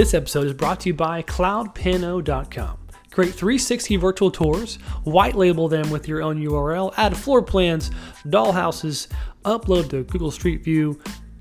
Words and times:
This 0.00 0.14
episode 0.14 0.46
is 0.46 0.54
brought 0.54 0.80
to 0.80 0.88
you 0.88 0.94
by 0.94 1.22
CloudPano.com. 1.24 2.78
Create 3.10 3.34
360 3.34 3.96
virtual 3.96 4.30
tours, 4.30 4.76
white 5.04 5.34
label 5.34 5.68
them 5.68 5.90
with 5.90 6.08
your 6.08 6.22
own 6.22 6.42
URL, 6.42 6.94
add 6.96 7.14
floor 7.14 7.42
plans, 7.42 7.90
dollhouses, 8.24 9.08
upload 9.44 9.90
to 9.90 10.04
Google 10.04 10.30
Street 10.30 10.64
View. 10.64 10.98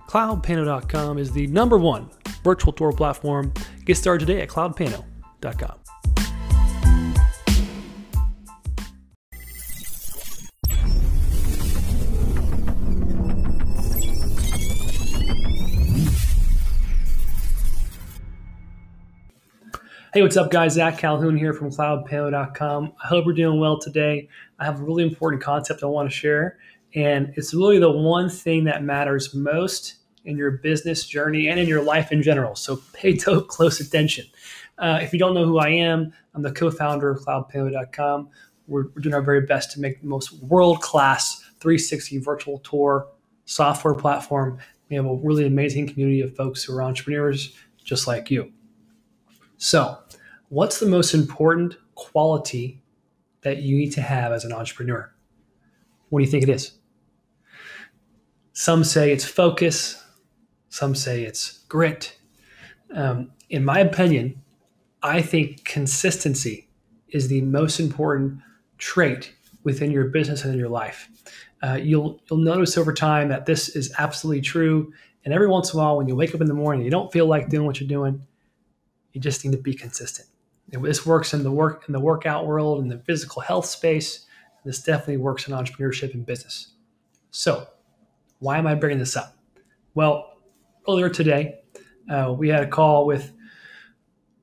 CloudPano.com 0.10 1.18
is 1.18 1.32
the 1.32 1.48
number 1.48 1.78
one 1.78 2.10
virtual 2.44 2.74
tour 2.74 2.92
platform. 2.92 3.54
Get 3.86 3.96
started 3.96 4.26
today 4.26 4.42
at 4.42 4.50
CloudPano.com. 4.50 5.89
Hey, 20.12 20.24
what's 20.24 20.38
up, 20.38 20.50
guys? 20.50 20.74
Zach 20.74 20.98
Calhoon 20.98 21.38
here 21.38 21.54
from 21.54 21.70
cloudpano.com. 21.70 22.94
I 23.04 23.08
hope 23.08 23.26
you're 23.26 23.36
doing 23.36 23.60
well 23.60 23.78
today. 23.78 24.28
I 24.58 24.66
have 24.66 24.80
a 24.80 24.84
really 24.84 25.04
important 25.04 25.44
concept 25.44 25.84
I 25.84 25.86
want 25.86 26.10
to 26.10 26.16
share, 26.16 26.58
and 26.96 27.32
it's 27.36 27.54
really 27.54 27.78
the 27.78 27.92
one 27.92 28.28
thing 28.28 28.64
that 28.64 28.84
matters 28.84 29.36
most 29.36 29.98
in 30.26 30.36
your 30.36 30.50
business 30.50 31.06
journey 31.06 31.48
and 31.48 31.60
in 31.60 31.68
your 31.68 31.84
life 31.84 32.12
in 32.12 32.24
general. 32.24 32.56
So 32.56 32.82
pay 32.92 33.18
close 33.18 33.80
attention. 33.80 34.26
Uh, 34.80 34.98
if 35.00 35.14
you 35.14 35.20
don't 35.20 35.36
know 35.36 35.46
who 35.46 35.60
I 35.60 35.70
am, 35.70 36.12
I'm 36.34 36.42
the 36.42 36.54
co 36.54 36.72
founder 36.72 37.12
of 37.12 37.20
cloudpano.com. 37.20 38.30
We're, 38.66 38.86
we're 38.88 39.02
doing 39.04 39.14
our 39.14 39.22
very 39.22 39.42
best 39.42 39.74
to 39.74 39.80
make 39.80 40.02
the 40.02 40.08
most 40.08 40.34
world 40.42 40.82
class 40.82 41.40
360 41.60 42.18
virtual 42.18 42.58
tour 42.60 43.08
software 43.46 43.94
platform. 43.94 44.58
We 44.90 44.96
have 44.96 45.06
a 45.06 45.14
really 45.14 45.46
amazing 45.46 45.88
community 45.88 46.22
of 46.22 46.36
folks 46.36 46.64
who 46.64 46.76
are 46.76 46.82
entrepreneurs 46.82 47.56
just 47.84 48.08
like 48.08 48.32
you. 48.32 48.52
So, 49.62 49.98
what's 50.48 50.80
the 50.80 50.86
most 50.86 51.14
important 51.14 51.76
quality 51.96 52.82
that 53.42 53.58
you 53.58 53.76
need 53.76 53.92
to 53.92 54.02
have 54.02 54.32
as 54.32 54.46
an 54.46 54.54
entrepreneur? 54.54 55.14
What 56.08 56.20
do 56.20 56.26
you 56.26 56.32
think 56.32 56.44
it 56.44 56.50
is? 56.50 56.72
Some 58.54 58.86
say 58.86 59.12
it's 59.12 59.26
focus, 59.26 60.02
some 60.70 60.96
say 60.96 61.24
it's 61.24 61.66
grit. 61.68 62.18
Um, 62.96 63.32
in 63.50 63.66
my 63.66 63.80
opinion, 63.80 64.42
I 65.04 65.22
think 65.22 65.66
consistency 65.66 66.70
is 67.10 67.28
the 67.28 67.42
most 67.42 67.82
important 67.82 68.40
trait 68.78 69.34
within 69.66 69.92
your 69.92 70.06
business 70.06 70.46
and 70.46 70.54
in 70.54 70.60
your 70.60 70.70
life. 70.70 71.10
Uh, 71.62 71.78
you'll 71.82 72.22
you'll 72.30 72.40
notice 72.40 72.78
over 72.78 72.94
time 72.94 73.28
that 73.28 73.46
this 73.46 73.68
is 73.76 73.94
absolutely 73.98 74.42
true. 74.42 74.94
And 75.26 75.34
every 75.34 75.48
once 75.48 75.74
in 75.74 75.80
a 75.80 75.84
while, 75.84 75.98
when 75.98 76.08
you 76.08 76.16
wake 76.16 76.34
up 76.34 76.40
in 76.40 76.48
the 76.48 76.54
morning, 76.54 76.86
you 76.86 76.92
don't 76.92 77.12
feel 77.12 77.26
like 77.26 77.50
doing 77.50 77.66
what 77.66 77.82
you're 77.82 77.90
doing 77.90 78.26
you 79.20 79.24
just 79.24 79.44
need 79.44 79.52
to 79.52 79.62
be 79.62 79.74
consistent. 79.74 80.30
And 80.72 80.84
this 80.84 81.06
works 81.06 81.34
in 81.34 81.44
the 81.44 81.52
work 81.52 81.84
in 81.88 81.94
the 81.94 82.00
workout 82.00 82.48
world, 82.48 82.82
in 82.82 82.88
the 82.88 83.00
physical 83.00 83.42
health 83.42 83.66
space. 83.66 84.26
This 84.64 84.82
definitely 84.82 85.18
works 85.18 85.48
in 85.48 85.54
entrepreneurship 85.54 86.14
and 86.14 86.26
business. 86.26 86.74
So, 87.32 87.68
why 88.40 88.58
am 88.58 88.68
I 88.68 88.76
bringing 88.76 89.00
this 89.00 89.18
up? 89.18 89.36
Well, 89.94 90.38
earlier 90.88 91.10
today, 91.10 91.60
uh, 92.10 92.34
we 92.38 92.48
had 92.48 92.64
a 92.64 92.68
call 92.68 93.06
with, 93.06 93.34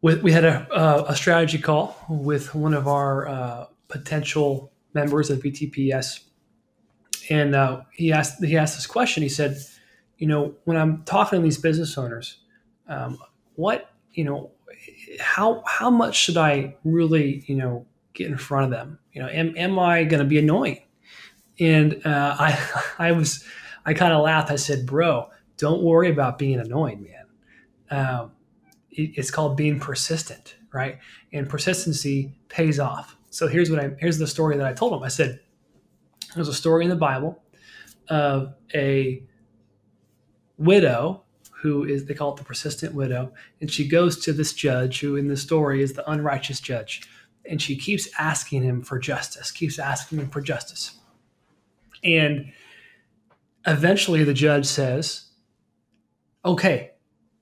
with 0.03 0.23
we 0.23 0.33
had 0.33 0.45
a, 0.45 0.69
uh, 0.71 1.07
a 1.09 1.17
strategy 1.17 1.59
call 1.59 1.97
with 2.09 2.55
one 2.55 2.75
of 2.75 2.87
our 2.87 3.29
uh, 3.29 3.67
potential 3.89 4.73
members 4.93 5.31
of 5.31 5.41
VTPS, 5.41 6.21
and 7.31 7.55
uh, 7.55 7.81
he 7.93 8.13
asked 8.13 8.45
he 8.45 8.59
asked 8.59 8.77
this 8.77 8.87
question. 8.87 9.23
He 9.23 9.31
said, 9.31 9.57
"You 10.19 10.27
know, 10.27 10.55
when 10.65 10.77
I'm 10.77 11.03
talking 11.05 11.39
to 11.39 11.43
these 11.43 11.59
business 11.59 11.97
owners, 11.97 12.41
um, 12.89 13.19
what 13.55 13.91
you 14.17 14.25
know, 14.25 14.51
how 15.21 15.63
how 15.67 15.91
much 15.91 16.17
should 16.17 16.37
I 16.37 16.77
really 16.85 17.45
you 17.47 17.57
know 17.57 17.87
get 18.15 18.29
in 18.29 18.37
front 18.37 18.65
of 18.65 18.71
them? 18.71 18.99
You 19.13 19.23
know, 19.23 19.29
am 19.29 19.57
am 19.57 19.79
I 19.79 20.05
going 20.05 20.23
to 20.23 20.29
be 20.29 20.39
annoying? 20.39 20.83
And 21.59 22.05
uh, 22.05 22.37
I 22.39 22.83
I 22.99 23.13
was 23.13 23.45
I 23.85 23.95
kind 23.95 24.13
of 24.13 24.23
laughed. 24.23 24.51
I 24.51 24.57
said, 24.57 24.87
"Bro, 24.87 25.31
don't 25.57 25.83
worry 25.83 26.11
about 26.11 26.39
being 26.39 26.59
annoying, 26.59 27.03
man. 27.05 27.99
Um, 27.99 28.33
it, 28.91 29.13
it's 29.17 29.31
called 29.31 29.57
being 29.57 29.79
persistent, 29.79 30.57
right? 30.73 30.99
And 31.33 31.49
persistency 31.49 32.35
pays 32.49 32.81
off. 32.81 33.17
So 33.31 33.47
here's 33.47 33.71
what 33.71 33.81
I 33.81 33.91
here's 33.99 34.19
the 34.19 34.27
story 34.27 34.57
that 34.57 34.67
I 34.67 34.73
told 34.73 34.93
him. 34.93 35.03
I 35.03 35.09
said, 35.09 35.41
"There's 36.35 36.49
a 36.49 36.55
story 36.55 36.85
in 36.85 36.91
the 36.91 36.97
Bible 36.97 37.43
of 38.09 38.55
a 38.75 39.23
widow 40.59 41.26
who 41.67 41.83
is 41.83 42.05
they 42.05 42.15
call 42.15 42.33
it 42.33 42.37
the 42.37 42.45
persistent 42.45 42.95
widow 42.95 43.33
and 43.61 43.71
she 43.73 43.89
goes 43.89 44.17
to 44.19 44.33
this 44.33 44.53
judge 44.53 45.01
who 45.01 45.17
in 45.17 45.27
the 45.27 45.37
story 45.37 45.83
is 45.83 45.95
the 45.95 46.09
unrighteous 46.09 46.61
judge 46.61 47.03
and 47.45 47.61
she 47.61 47.77
keeps 47.77 48.09
asking 48.21 48.63
him 48.63 48.83
for 48.83 49.01
justice 49.01 49.51
keeps 49.51 49.79
asking 49.79 50.19
him 50.19 50.29
for 50.29 50.41
justice. 50.41 50.99
And 52.05 52.53
eventually 53.67 54.23
the 54.23 54.33
judge 54.33 54.65
says 54.65 55.25
okay 56.45 56.93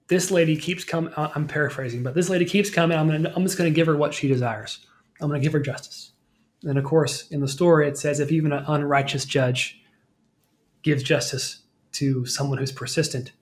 this 0.09 0.31
lady 0.31 0.57
keeps 0.57 0.85
coming 0.85 1.13
i'm 1.17 1.47
paraphrasing 1.47 2.03
but 2.03 2.15
this 2.15 2.31
lady 2.31 2.47
keeps 2.47 2.71
coming 2.71 2.97
i'm, 2.97 3.09
gonna, 3.09 3.31
I'm 3.37 3.43
just 3.43 3.59
going 3.59 3.71
to 3.71 3.75
give 3.75 3.87
her 3.87 3.97
what 3.97 4.15
she 4.15 4.27
desires. 4.27 4.87
I'm 5.21 5.29
going 5.29 5.41
to 5.41 5.45
give 5.45 5.53
her 5.53 5.61
justice. 5.61 6.13
And 6.63 6.79
of 6.79 6.85
course 6.85 7.29
in 7.29 7.41
the 7.41 7.49
story 7.49 7.87
it 7.89 7.99
says 7.99 8.21
if 8.21 8.33
even 8.33 8.53
an 8.53 8.65
unrighteous 8.67 9.27
judge 9.27 9.83
gives 10.83 11.03
justice 11.03 11.65
to 11.93 12.27
someone 12.27 12.59
who's 12.59 12.73
persistent 12.73 13.33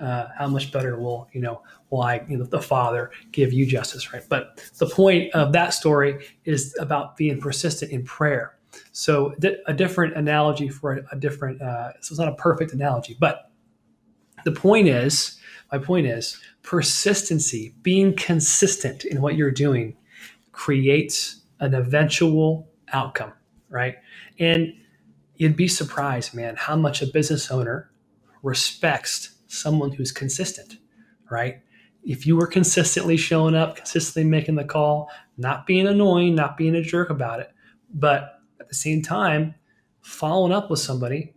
uh, 0.00 0.28
how 0.36 0.46
much 0.48 0.72
better 0.72 0.98
will 0.98 1.28
you 1.32 1.40
know 1.40 1.62
will 1.90 2.02
I 2.02 2.24
you 2.28 2.36
know 2.36 2.44
the 2.44 2.60
Father 2.60 3.10
give 3.32 3.52
you 3.52 3.66
justice, 3.66 4.12
right? 4.12 4.22
But 4.28 4.70
the 4.78 4.86
point 4.86 5.34
of 5.34 5.52
that 5.52 5.74
story 5.74 6.26
is 6.44 6.76
about 6.80 7.16
being 7.16 7.40
persistent 7.40 7.92
in 7.92 8.04
prayer. 8.04 8.56
So 8.92 9.34
a 9.66 9.74
different 9.74 10.16
analogy 10.16 10.68
for 10.68 10.94
a, 10.94 11.02
a 11.12 11.16
different. 11.16 11.60
Uh, 11.60 11.92
so 12.00 12.12
it's 12.12 12.18
not 12.18 12.28
a 12.28 12.36
perfect 12.36 12.72
analogy, 12.72 13.16
but 13.18 13.50
the 14.44 14.52
point 14.52 14.88
is, 14.88 15.38
my 15.72 15.78
point 15.78 16.06
is, 16.06 16.40
persistency, 16.62 17.74
being 17.82 18.14
consistent 18.16 19.04
in 19.04 19.20
what 19.20 19.34
you're 19.34 19.50
doing, 19.50 19.96
creates 20.52 21.42
an 21.60 21.74
eventual 21.74 22.68
outcome, 22.92 23.32
right? 23.68 23.96
And 24.38 24.72
you'd 25.36 25.56
be 25.56 25.68
surprised, 25.68 26.34
man, 26.34 26.56
how 26.56 26.76
much 26.76 27.02
a 27.02 27.06
business 27.06 27.50
owner 27.50 27.90
respects 28.42 29.36
someone 29.50 29.92
who's 29.92 30.12
consistent, 30.12 30.76
right? 31.30 31.60
If 32.02 32.26
you 32.26 32.36
were 32.36 32.46
consistently 32.46 33.16
showing 33.16 33.54
up, 33.54 33.76
consistently 33.76 34.24
making 34.24 34.54
the 34.54 34.64
call, 34.64 35.10
not 35.36 35.66
being 35.66 35.86
annoying, 35.86 36.34
not 36.34 36.56
being 36.56 36.74
a 36.76 36.82
jerk 36.82 37.10
about 37.10 37.40
it, 37.40 37.50
but 37.92 38.40
at 38.60 38.68
the 38.68 38.74
same 38.74 39.02
time, 39.02 39.54
following 40.00 40.52
up 40.52 40.70
with 40.70 40.80
somebody, 40.80 41.34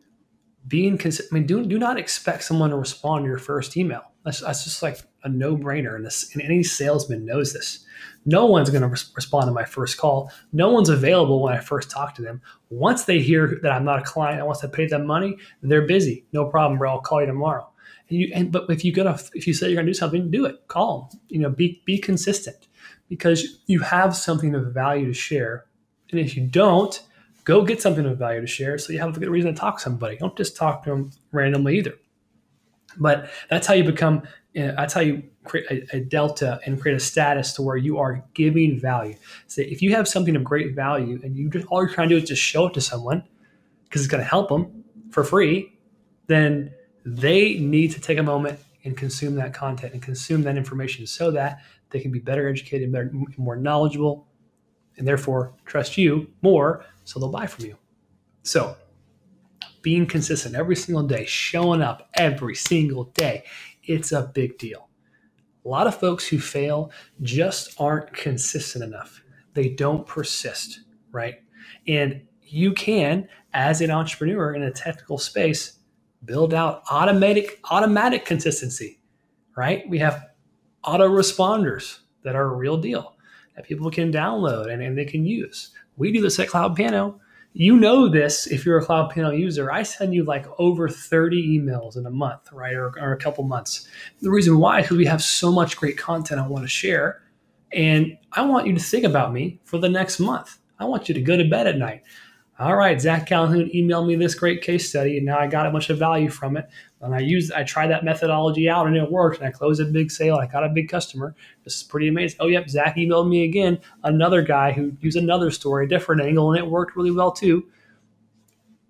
being 0.67 0.97
consistent. 0.97 1.33
I 1.33 1.39
mean, 1.39 1.47
do, 1.47 1.65
do 1.65 1.77
not 1.77 1.99
expect 1.99 2.43
someone 2.43 2.69
to 2.69 2.77
respond 2.77 3.25
to 3.25 3.29
your 3.29 3.39
first 3.39 3.75
email. 3.75 4.03
That's, 4.23 4.39
that's 4.39 4.63
just 4.63 4.81
like 4.81 4.99
a 5.23 5.29
no 5.29 5.57
brainer. 5.57 5.95
And, 5.95 6.05
this, 6.05 6.33
and 6.33 6.41
any 6.41 6.63
salesman 6.63 7.25
knows 7.25 7.51
this. 7.51 7.85
No 8.25 8.45
one's 8.45 8.69
going 8.69 8.83
to 8.83 8.87
res- 8.87 9.11
respond 9.15 9.47
to 9.47 9.51
my 9.51 9.65
first 9.65 9.97
call. 9.97 10.31
No 10.53 10.69
one's 10.69 10.87
available 10.87 11.41
when 11.41 11.53
I 11.53 11.59
first 11.59 11.89
talk 11.89 12.15
to 12.15 12.21
them. 12.21 12.41
Once 12.69 13.03
they 13.03 13.19
hear 13.19 13.59
that 13.63 13.71
I'm 13.73 13.83
not 13.83 13.99
a 13.99 14.03
client 14.03 14.37
and 14.37 14.47
once 14.47 14.63
I 14.63 14.67
pay 14.67 14.87
them 14.87 15.05
money, 15.05 15.35
they're 15.61 15.87
busy. 15.87 16.25
No 16.31 16.45
problem, 16.45 16.79
bro. 16.79 16.91
I'll 16.91 17.01
call 17.01 17.19
you 17.19 17.27
tomorrow. 17.27 17.69
And 18.09 18.19
you, 18.19 18.31
and, 18.33 18.51
but 18.51 18.69
if 18.69 18.83
you 18.83 18.91
go 18.91 19.03
to, 19.03 19.19
if 19.33 19.47
you 19.47 19.53
say 19.53 19.69
you're 19.69 19.81
to 19.81 19.87
do 19.87 19.93
something, 19.93 20.29
do 20.29 20.45
it. 20.45 20.67
Call. 20.67 21.11
You 21.29 21.39
know, 21.39 21.49
be 21.49 21.81
be 21.85 21.97
consistent 21.97 22.67
because 23.09 23.59
you 23.67 23.79
have 23.79 24.15
something 24.15 24.55
of 24.55 24.73
value 24.73 25.05
to 25.07 25.13
share. 25.13 25.65
And 26.11 26.19
if 26.19 26.35
you 26.35 26.45
don't, 26.45 27.01
go 27.43 27.63
get 27.63 27.81
something 27.81 28.05
of 28.05 28.17
value 28.17 28.41
to 28.41 28.47
share 28.47 28.77
so 28.77 28.93
you 28.93 28.99
have 28.99 29.15
a 29.15 29.19
good 29.19 29.29
reason 29.29 29.53
to 29.53 29.59
talk 29.59 29.77
to 29.77 29.83
somebody. 29.83 30.17
Don't 30.17 30.35
just 30.35 30.55
talk 30.55 30.83
to 30.83 30.89
them 30.89 31.11
randomly 31.31 31.77
either. 31.77 31.93
But 32.97 33.29
that's 33.49 33.67
how 33.67 33.73
you 33.73 33.83
become. 33.83 34.23
You 34.53 34.67
know, 34.67 34.75
that's 34.77 34.93
how 34.93 35.01
you 35.01 35.23
create 35.45 35.65
a, 35.71 35.97
a, 35.97 35.99
delta 35.99 36.59
and 36.63 36.79
create 36.79 36.95
a 36.95 36.99
status 36.99 37.53
to 37.53 37.63
where 37.63 37.75
you 37.75 37.97
are 37.97 38.23
giving 38.35 38.79
value. 38.79 39.15
So 39.47 39.63
if 39.63 39.81
you 39.81 39.95
have 39.95 40.07
something 40.07 40.35
of 40.35 40.43
great 40.43 40.75
value 40.75 41.19
and 41.23 41.35
you 41.35 41.49
just 41.49 41.65
all 41.67 41.81
you're 41.81 41.89
trying 41.89 42.09
to 42.09 42.15
do 42.15 42.21
is 42.21 42.29
just 42.29 42.41
show 42.41 42.67
it 42.67 42.73
to 42.75 42.81
someone 42.81 43.23
because 43.85 44.01
it's 44.01 44.11
going 44.11 44.23
to 44.23 44.29
help 44.29 44.49
them 44.49 44.83
for 45.09 45.23
free, 45.23 45.73
then 46.27 46.71
they 47.05 47.55
need 47.55 47.91
to 47.91 48.01
take 48.01 48.17
a 48.17 48.23
moment 48.23 48.59
and 48.83 48.97
consume 48.97 49.35
that 49.35 49.53
content 49.53 49.93
and 49.93 50.01
consume 50.01 50.43
that 50.43 50.57
information 50.57 51.07
so 51.07 51.31
that 51.31 51.59
they 51.89 51.99
can 51.99 52.11
be 52.11 52.19
better 52.19 52.49
educated, 52.49 52.91
better, 52.91 53.11
more 53.37 53.55
knowledgeable, 53.55 54.27
and 54.97 55.07
therefore 55.07 55.53
trust 55.65 55.97
you 55.97 56.27
more 56.41 56.85
so 57.03 57.19
they'll 57.19 57.29
buy 57.29 57.47
from 57.47 57.65
you. 57.65 57.77
So, 58.43 58.75
being 59.81 60.05
consistent 60.05 60.55
every 60.55 60.75
single 60.75 61.03
day, 61.03 61.25
showing 61.25 61.81
up 61.81 62.09
every 62.15 62.55
single 62.55 63.05
day, 63.05 63.43
it's 63.83 64.11
a 64.11 64.31
big 64.33 64.57
deal. 64.57 64.89
A 65.65 65.69
lot 65.69 65.87
of 65.87 65.99
folks 65.99 66.27
who 66.27 66.39
fail 66.39 66.91
just 67.21 67.79
aren't 67.79 68.13
consistent 68.13 68.83
enough. 68.83 69.21
They 69.53 69.69
don't 69.69 70.05
persist, 70.07 70.81
right? 71.11 71.35
And 71.87 72.21
you 72.41 72.73
can, 72.73 73.27
as 73.53 73.81
an 73.81 73.91
entrepreneur 73.91 74.53
in 74.53 74.63
a 74.63 74.71
technical 74.71 75.17
space, 75.17 75.79
build 76.25 76.53
out 76.53 76.83
automatic 76.89 77.59
automatic 77.69 78.25
consistency 78.25 78.99
right 79.55 79.87
we 79.89 79.97
have 79.97 80.25
autoresponders 80.85 81.99
that 82.23 82.35
are 82.35 82.53
a 82.53 82.55
real 82.55 82.77
deal 82.77 83.13
that 83.55 83.65
people 83.65 83.89
can 83.91 84.11
download 84.11 84.71
and, 84.71 84.81
and 84.81 84.97
they 84.97 85.05
can 85.05 85.25
use. 85.25 85.71
We 85.97 86.11
do 86.11 86.21
this 86.21 86.39
at 86.39 86.49
CloudPano. 86.49 87.19
You 87.53 87.77
know 87.77 88.09
this 88.09 88.47
if 88.47 88.65
you're 88.65 88.79
a 88.79 88.85
CloudPano 88.85 89.37
user. 89.37 89.71
I 89.71 89.83
send 89.83 90.13
you 90.13 90.23
like 90.23 90.47
over 90.57 90.89
30 90.89 91.59
emails 91.59 91.97
in 91.97 92.05
a 92.05 92.11
month, 92.11 92.51
right? 92.51 92.73
Or, 92.73 92.87
or 92.99 93.13
a 93.13 93.17
couple 93.17 93.43
months. 93.43 93.87
The 94.21 94.31
reason 94.31 94.57
why 94.57 94.79
is 94.79 94.85
because 94.85 94.97
we 94.97 95.05
have 95.05 95.21
so 95.21 95.51
much 95.51 95.77
great 95.77 95.97
content 95.97 96.41
I 96.41 96.47
want 96.47 96.63
to 96.63 96.69
share. 96.69 97.21
And 97.71 98.17
I 98.31 98.43
want 98.43 98.65
you 98.65 98.73
to 98.73 98.79
think 98.79 99.03
about 99.03 99.33
me 99.33 99.59
for 99.65 99.77
the 99.77 99.89
next 99.89 100.19
month. 100.19 100.57
I 100.79 100.85
want 100.85 101.07
you 101.07 101.13
to 101.13 101.21
go 101.21 101.37
to 101.37 101.47
bed 101.47 101.67
at 101.67 101.77
night 101.77 102.03
all 102.59 102.75
right, 102.75 103.01
Zach 103.01 103.27
Calhoon 103.27 103.73
emailed 103.73 104.07
me 104.07 104.15
this 104.15 104.35
great 104.35 104.61
case 104.61 104.87
study, 104.87 105.17
and 105.17 105.25
now 105.25 105.39
I 105.39 105.47
got 105.47 105.65
a 105.65 105.71
bunch 105.71 105.89
of 105.89 105.97
value 105.97 106.29
from 106.29 106.55
it. 106.55 106.69
And 107.01 107.13
I 107.13 107.19
used, 107.19 107.51
I 107.51 107.63
tried 107.63 107.87
that 107.87 108.05
methodology 108.05 108.69
out, 108.69 108.85
and 108.85 108.95
it 108.95 109.11
worked. 109.11 109.39
And 109.39 109.47
I 109.47 109.51
closed 109.51 109.81
a 109.81 109.85
big 109.85 110.11
sale. 110.11 110.35
I 110.35 110.45
got 110.45 110.63
a 110.63 110.69
big 110.69 110.87
customer. 110.87 111.35
This 111.63 111.75
is 111.75 111.83
pretty 111.83 112.07
amazing. 112.07 112.37
Oh, 112.39 112.47
yep, 112.47 112.69
Zach 112.69 112.95
emailed 112.95 113.27
me 113.27 113.43
again. 113.43 113.79
Another 114.03 114.43
guy 114.43 114.71
who 114.71 114.95
used 115.01 115.17
another 115.17 115.49
story, 115.49 115.87
different 115.87 116.21
angle, 116.21 116.51
and 116.51 116.59
it 116.59 116.69
worked 116.69 116.95
really 116.95 117.11
well 117.11 117.31
too. 117.31 117.65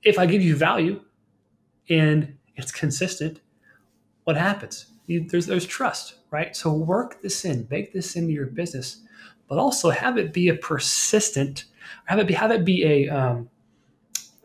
If 0.03 0.19
I 0.19 0.25
give 0.25 0.41
you 0.41 0.55
value, 0.55 1.01
and 1.89 2.37
it's 2.55 2.71
consistent, 2.71 3.39
what 4.25 4.37
happens? 4.37 4.87
You, 5.07 5.27
there's 5.27 5.45
there's 5.45 5.65
trust, 5.65 6.15
right? 6.31 6.55
So 6.55 6.73
work 6.73 7.21
this 7.21 7.45
in, 7.45 7.63
bake 7.63 7.93
this 7.93 8.15
into 8.15 8.33
your 8.33 8.45
business, 8.45 9.01
but 9.47 9.57
also 9.57 9.89
have 9.89 10.17
it 10.17 10.33
be 10.33 10.49
a 10.49 10.55
persistent, 10.55 11.65
have 12.05 12.19
it 12.19 12.27
be 12.27 12.33
have 12.33 12.51
it 12.51 12.63
be 12.63 12.83
a 12.85 13.09
um, 13.09 13.49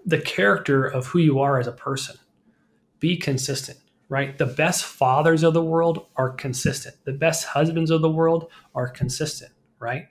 the 0.09 0.19
character 0.19 0.87
of 0.87 1.07
who 1.07 1.19
you 1.19 1.39
are 1.39 1.61
as 1.61 1.67
a 1.67 1.73
person. 1.73 2.17
Be 2.99 3.19
consistent, 3.19 3.79
right? 4.09 4.39
The 4.39 4.47
best 4.47 4.85
fathers 4.87 5.43
of 5.43 5.53
the 5.53 5.63
world 5.63 6.07
are 6.17 6.31
consistent. 6.31 6.97
The 7.05 7.13
best 7.13 7.45
husbands 7.45 7.91
of 7.91 8.01
the 8.01 8.09
world 8.09 8.51
are 8.75 8.89
consistent, 8.89 9.53
right? 9.79 10.07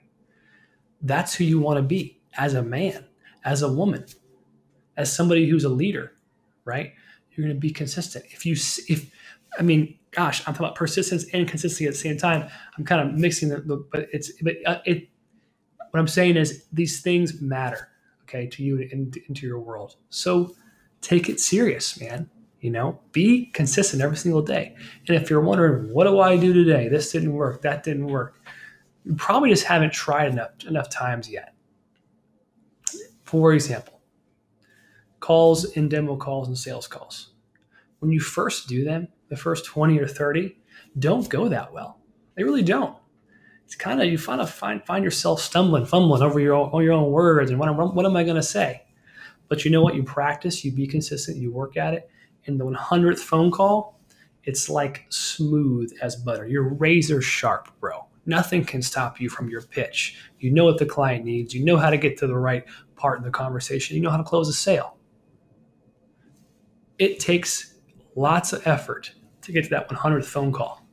That's 1.02 1.34
who 1.34 1.42
you 1.42 1.58
want 1.58 1.78
to 1.78 1.82
be 1.82 2.20
as 2.38 2.54
a 2.54 2.62
man, 2.62 3.06
as 3.44 3.62
a 3.62 3.72
woman, 3.72 4.06
as 4.96 5.12
somebody 5.12 5.48
who's 5.48 5.64
a 5.64 5.68
leader, 5.68 6.12
right? 6.64 6.92
You're 7.32 7.48
going 7.48 7.56
to 7.56 7.60
be 7.60 7.72
consistent. 7.72 8.24
If 8.30 8.46
you, 8.46 8.52
if, 8.52 9.10
I 9.58 9.62
mean, 9.62 9.98
gosh, 10.12 10.42
I'm 10.46 10.54
talking 10.54 10.66
about 10.66 10.76
persistence 10.76 11.24
and 11.32 11.48
consistency 11.48 11.86
at 11.86 11.94
the 11.94 11.98
same 11.98 12.18
time. 12.18 12.48
I'm 12.76 12.84
kind 12.84 13.08
of 13.08 13.16
mixing 13.16 13.48
the, 13.48 13.84
but 13.90 14.06
it's, 14.12 14.30
but 14.42 14.54
uh, 14.64 14.78
it, 14.86 15.08
what 15.90 15.98
I'm 15.98 16.06
saying 16.06 16.36
is 16.36 16.66
these 16.72 17.00
things 17.00 17.42
matter 17.42 17.88
okay, 18.28 18.46
to 18.46 18.62
you 18.62 18.88
and 18.92 19.16
into 19.28 19.46
your 19.46 19.58
world. 19.58 19.96
So 20.10 20.54
take 21.00 21.28
it 21.28 21.40
serious, 21.40 22.00
man. 22.00 22.28
You 22.60 22.70
know, 22.70 22.98
be 23.12 23.46
consistent 23.46 24.02
every 24.02 24.16
single 24.16 24.42
day. 24.42 24.74
And 25.06 25.16
if 25.16 25.30
you're 25.30 25.40
wondering, 25.40 25.92
what 25.92 26.04
do 26.04 26.18
I 26.18 26.36
do 26.36 26.52
today? 26.52 26.88
This 26.88 27.12
didn't 27.12 27.32
work, 27.32 27.62
that 27.62 27.84
didn't 27.84 28.08
work. 28.08 28.40
You 29.04 29.14
probably 29.14 29.50
just 29.50 29.64
haven't 29.64 29.92
tried 29.92 30.32
enough 30.32 30.50
enough 30.66 30.90
times 30.90 31.30
yet. 31.30 31.54
For 33.22 33.52
example, 33.52 34.00
calls 35.20 35.76
and 35.76 35.88
demo 35.88 36.16
calls 36.16 36.48
and 36.48 36.58
sales 36.58 36.88
calls. 36.88 37.30
When 38.00 38.10
you 38.10 38.20
first 38.20 38.68
do 38.68 38.84
them, 38.84 39.08
the 39.28 39.36
first 39.36 39.64
20 39.66 39.98
or 39.98 40.06
30 40.06 40.56
don't 40.98 41.28
go 41.28 41.48
that 41.48 41.72
well. 41.72 42.00
They 42.34 42.42
really 42.42 42.62
don't 42.62 42.96
it's 43.68 43.76
kind 43.76 44.00
of 44.00 44.08
you 44.08 44.16
find 44.16 44.48
find 44.48 44.82
find 44.86 45.04
yourself 45.04 45.42
stumbling, 45.42 45.84
fumbling 45.84 46.22
over 46.22 46.40
your 46.40 46.54
own, 46.54 46.82
your 46.82 46.94
own 46.94 47.10
words 47.10 47.50
and 47.50 47.60
what, 47.60 47.94
what 47.94 48.06
am 48.06 48.16
I 48.16 48.24
going 48.24 48.36
to 48.36 48.42
say? 48.42 48.82
But 49.48 49.62
you 49.62 49.70
know 49.70 49.82
what? 49.82 49.94
You 49.94 50.02
practice, 50.02 50.64
you 50.64 50.72
be 50.72 50.86
consistent, 50.86 51.36
you 51.36 51.52
work 51.52 51.76
at 51.76 51.92
it. 51.92 52.08
And 52.46 52.58
the 52.58 52.64
100th 52.64 53.18
phone 53.18 53.50
call, 53.50 54.00
it's 54.44 54.70
like 54.70 55.04
smooth 55.10 55.92
as 56.00 56.16
butter. 56.16 56.46
You're 56.46 56.74
razor 56.76 57.20
sharp, 57.20 57.68
bro. 57.78 58.06
Nothing 58.24 58.64
can 58.64 58.80
stop 58.80 59.20
you 59.20 59.28
from 59.28 59.50
your 59.50 59.60
pitch. 59.60 60.18
You 60.38 60.50
know 60.50 60.64
what 60.64 60.78
the 60.78 60.86
client 60.86 61.26
needs. 61.26 61.52
You 61.52 61.62
know 61.62 61.76
how 61.76 61.90
to 61.90 61.98
get 61.98 62.16
to 62.20 62.26
the 62.26 62.38
right 62.38 62.64
part 62.96 63.18
of 63.18 63.24
the 63.26 63.30
conversation. 63.30 63.96
You 63.96 64.02
know 64.02 64.10
how 64.10 64.16
to 64.16 64.24
close 64.24 64.48
a 64.48 64.54
sale. 64.54 64.96
It 66.98 67.20
takes 67.20 67.74
lots 68.16 68.54
of 68.54 68.66
effort 68.66 69.12
to 69.42 69.52
get 69.52 69.64
to 69.64 69.70
that 69.70 69.90
100th 69.90 70.24
phone 70.24 70.52
call. 70.52 70.88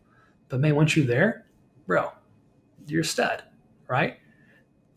But 0.50 0.60
man, 0.60 0.75
once 0.75 0.98
you're 0.98 1.06
there, 1.06 1.45
bro, 1.88 2.12
you're 2.88 3.02
a 3.02 3.06
stud, 3.06 3.44
right? 3.88 4.18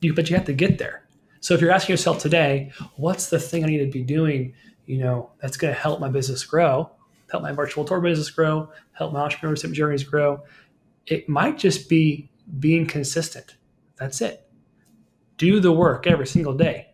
You, 0.01 0.15
but 0.15 0.31
you 0.31 0.37
have 0.37 0.47
to 0.47 0.53
get 0.53 0.79
there. 0.79 1.09
So 1.41 1.55
if 1.55 1.61
you're 1.61 1.71
asking 1.71 1.93
yourself 1.93 2.19
today, 2.19 2.73
what's 2.97 3.31
the 3.31 3.39
thing 3.39 3.65
I 3.65 3.69
need 3.69 3.79
to 3.79 3.91
be 3.91 4.03
doing, 4.03 4.55
you 4.87 4.99
know, 4.99 5.31
that's 5.41 5.57
going 5.57 5.73
to 5.73 5.81
help 5.81 6.01
my 6.01 6.09
business 6.09 6.45
grow, 6.45 6.91
help 7.31 7.43
my 7.43 7.53
virtual 7.53 7.85
tour 7.85 8.01
business 8.01 8.31
grow, 8.31 8.71
help 8.93 9.13
my 9.13 9.29
entrepreneurship 9.29 9.73
journeys 9.73 10.03
grow, 10.03 10.43
it 11.07 11.29
might 11.29 11.59
just 11.59 11.89
be 11.89 12.31
being 12.59 12.87
consistent. 12.87 13.57
That's 13.97 14.21
it. 14.21 14.49
Do 15.37 15.61
the 15.61 15.73
work 15.73 16.07
every 16.07 16.27
single 16.27 16.55
day. 16.55 16.89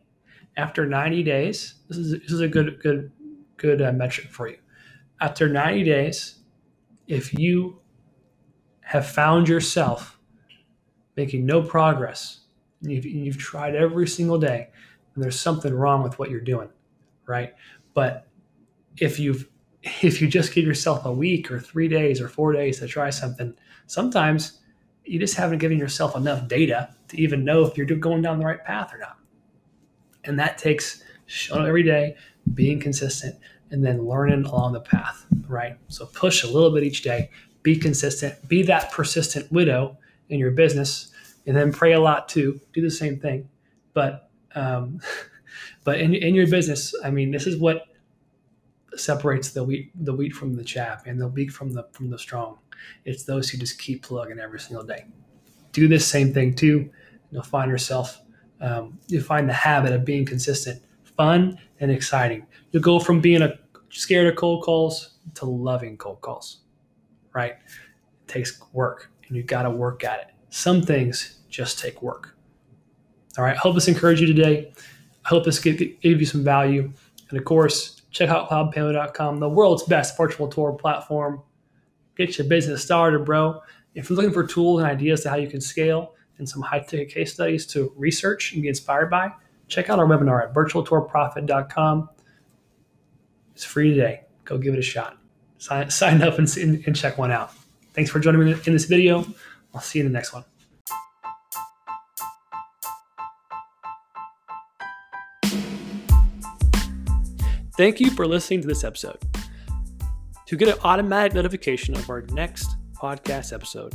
After 0.57 0.87
90 0.87 1.23
days, 1.23 1.75
this 1.89 1.99
is 1.99 2.13
this 2.13 2.31
is 2.31 2.41
a 2.41 2.47
good 2.47 2.79
good 2.81 3.11
good 3.57 3.83
uh, 3.83 3.93
metric 3.93 4.29
for 4.31 4.49
you. 4.49 4.59
After 5.21 5.49
90 5.49 5.83
days, 5.85 6.39
if 7.09 7.35
you 7.35 7.81
have 8.83 9.07
found 9.07 9.49
yourself 9.49 10.19
making 11.17 11.47
no 11.47 11.63
progress, 11.63 12.41
you've, 12.81 13.05
you've 13.05 13.39
tried 13.39 13.75
every 13.75 14.07
single 14.07 14.39
day, 14.39 14.69
and 15.15 15.23
there's 15.23 15.39
something 15.39 15.73
wrong 15.73 16.03
with 16.03 16.19
what 16.19 16.31
you're 16.31 16.41
doing, 16.41 16.69
right? 17.27 17.55
But 17.95 18.27
if 18.99 19.19
you've 19.19 19.49
if 20.03 20.21
you 20.21 20.29
just 20.29 20.55
give 20.55 20.65
yourself 20.65 21.05
a 21.05 21.13
week 21.13 21.51
or 21.51 21.61
three 21.61 21.89
days 21.89 22.21
or 22.21 22.29
four 22.29 22.53
days 22.53 22.79
to 22.79 22.87
try 22.87 23.11
something, 23.11 23.55
sometimes 23.87 24.61
you 25.05 25.19
just 25.19 25.35
haven't 25.35 25.59
given 25.59 25.79
yourself 25.79 26.17
enough 26.17 26.49
data 26.49 26.89
to 27.09 27.21
even 27.21 27.45
know 27.45 27.65
if 27.65 27.77
you're 27.77 27.87
going 27.87 28.23
down 28.23 28.39
the 28.39 28.47
right 28.47 28.65
path 28.65 28.93
or 28.95 28.99
not. 28.99 29.19
And 30.25 30.39
that 30.39 30.57
takes 30.57 31.03
showing 31.27 31.63
up 31.63 31.69
every 31.69 31.83
day, 31.83 32.17
being 32.55 32.81
consistent, 32.81 33.39
and 33.71 33.85
then 33.85 34.07
learning 34.07 34.45
along 34.45 34.73
the 34.73 34.81
path, 34.81 35.27
right? 35.47 35.77
So 35.89 36.07
push 36.07 36.43
a 36.43 36.47
little 36.47 36.71
bit 36.71 36.83
each 36.83 37.03
day, 37.03 37.29
be 37.63 37.77
consistent, 37.77 38.49
be 38.49 38.63
that 38.63 38.91
persistent 38.93 39.53
widow 39.53 39.99
in 40.29 40.39
your 40.39 40.51
business, 40.51 41.13
and 41.47 41.57
then 41.57 41.73
pray 41.73 41.93
a 41.93 42.01
lot 42.01 42.29
too. 42.29 42.61
Do 42.73 42.81
the 42.83 42.91
same 42.91 43.19
thing, 43.19 43.49
but 43.93 44.31
um, 44.55 45.01
but 45.85 46.01
in, 46.01 46.15
in 46.15 46.35
your 46.35 46.47
business, 46.47 46.95
I 47.05 47.11
mean, 47.11 47.31
this 47.31 47.47
is 47.47 47.59
what 47.59 47.87
separates 48.97 49.51
the 49.51 49.65
wheat 49.65 49.91
the 50.05 50.15
wheat 50.15 50.33
from 50.33 50.55
the 50.55 50.65
chaff 50.65 51.07
and 51.07 51.21
the 51.21 51.29
weak 51.29 51.51
from 51.51 51.73
the 51.73 51.87
from 51.93 52.11
the 52.11 52.19
strong. 52.19 52.59
It's 53.05 53.25
those 53.25 53.49
who 53.49 53.59
just 53.59 53.79
keep 53.79 54.03
plugging 54.03 54.39
every 54.39 54.61
single 54.61 54.85
day. 54.85 55.07
Do 55.73 55.89
this 55.89 56.07
same 56.07 56.33
thing 56.33 56.55
too. 56.55 56.91
You'll 57.31 57.43
find 57.43 57.71
yourself 57.71 58.21
um, 58.61 58.99
you 59.09 59.21
find 59.21 59.49
the 59.49 59.55
habit 59.55 59.93
of 59.93 60.05
being 60.05 60.25
consistent, 60.25 60.83
fun 61.17 61.59
and 61.81 61.91
exciting. 61.91 62.47
You'll 62.71 62.83
go 62.83 62.99
from 62.99 63.21
being 63.21 63.43
a 63.43 63.59
scared 63.91 64.27
of 64.27 64.37
cold 64.37 64.65
calls 64.65 65.19
to 65.35 65.45
loving 65.45 65.97
cold 65.97 66.21
calls. 66.21 66.61
Right? 67.35 67.53
It 67.53 68.29
takes 68.29 68.61
work 68.73 69.11
and 69.27 69.37
you've 69.37 69.47
got 69.47 69.63
to 69.63 69.71
work 69.71 70.05
at 70.05 70.21
it. 70.21 70.27
Some 70.51 70.83
things 70.83 71.41
just 71.49 71.79
take 71.79 72.03
work. 72.03 72.37
All 73.37 73.45
right. 73.45 73.55
I 73.55 73.59
hope 73.59 73.75
this 73.75 73.89
encouraged 73.89 74.21
you 74.21 74.27
today. 74.27 74.73
I 75.25 75.29
hope 75.29 75.45
this 75.45 75.59
gave, 75.59 75.97
you 76.03 76.27
some 76.27 76.45
value. 76.45 76.93
And 77.31 77.39
of 77.39 77.45
course, 77.45 78.03
check 78.11 78.29
out 78.29 78.49
cloudpano.com, 78.49 79.41
the 79.41 79.49
world's 79.49 79.83
best 79.85 80.17
virtual 80.17 80.49
tour 80.49 80.73
platform. 80.73 81.43
Get 82.17 82.39
your 82.39 82.47
business 82.47 82.85
started, 82.85 83.25
bro. 83.25 83.61
If 83.95 84.09
you're 84.09 84.17
looking 84.17 84.33
for 84.33 84.47
tools 84.47 84.81
and 84.81 84.91
ideas 84.91 85.23
to 85.23 85.31
how 85.31 85.37
you 85.37 85.49
can 85.49 85.61
scale 85.61 86.15
and 86.39 86.49
some 86.49 86.63
high 86.63 86.81
ticket 86.81 87.09
case 87.09 87.33
studies 87.33 87.67
to 87.69 87.93
research 87.97 88.53
and 88.53 88.63
be 88.63 88.69
inspired 88.69 89.11
by, 89.11 89.33
check 89.69 89.91
out 89.91 89.99
our 89.99 90.07
webinar 90.07 90.43
at 90.43 90.55
virtualtourprofit.com. 90.55 92.09
It's 93.55 93.65
free 93.65 93.95
today. 93.95 94.23
Go 94.45 94.59
give 94.59 94.75
it 94.75 94.79
a 94.79 94.83
shot. 94.83 95.17
Sign, 95.59 95.91
sign 95.91 96.23
up 96.23 96.39
and, 96.39 96.57
and 96.57 96.95
check 96.95 97.19
one 97.19 97.31
out. 97.31 97.53
Thanks 97.95 98.11
for 98.11 98.19
joining 98.19 98.45
me 98.45 98.55
in 98.67 98.73
this 98.73 98.85
video. 98.85 99.25
I'll 99.73 99.81
see 99.81 100.01
you 100.01 100.07
in 100.07 100.13
the 100.13 100.17
next 100.17 100.33
one. 100.33 100.45
Thank 107.77 107.99
you 107.99 108.11
for 108.11 108.27
listening 108.27 108.61
to 108.63 108.69
this 108.69 108.85
episode. 108.85 109.19
To 110.47 110.57
get 110.57 110.69
an 110.69 110.79
automatic 110.85 111.35
notification 111.35 111.97
of 111.97 112.09
our 112.11 112.23
next 112.33 112.77
podcast 112.95 113.53
episode, 113.53 113.95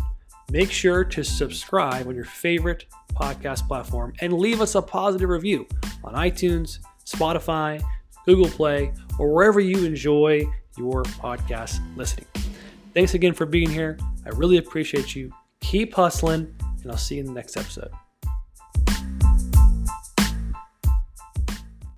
make 0.51 0.71
sure 0.71 1.03
to 1.05 1.23
subscribe 1.23 2.07
on 2.07 2.15
your 2.15 2.25
favorite 2.25 2.85
podcast 3.13 3.67
platform 3.67 4.13
and 4.21 4.33
leave 4.33 4.61
us 4.61 4.75
a 4.75 4.81
positive 4.81 5.29
review 5.29 5.67
on 6.03 6.13
iTunes, 6.15 6.79
Spotify, 7.05 7.81
Google 8.25 8.49
Play, 8.49 8.93
or 9.17 9.33
wherever 9.33 9.59
you 9.59 9.85
enjoy 9.85 10.45
your 10.77 11.03
podcast 11.03 11.79
listening. 11.95 12.27
Thanks 12.99 13.13
again 13.13 13.33
for 13.33 13.45
being 13.45 13.69
here. 13.69 13.97
I 14.25 14.29
really 14.31 14.57
appreciate 14.57 15.15
you. 15.15 15.31
Keep 15.61 15.93
hustling, 15.93 16.53
and 16.83 16.91
I'll 16.91 16.97
see 16.97 17.15
you 17.15 17.21
in 17.21 17.27
the 17.27 17.31
next 17.31 17.55
episode. 17.55 17.91